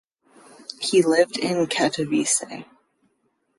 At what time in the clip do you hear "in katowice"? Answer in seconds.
1.37-2.43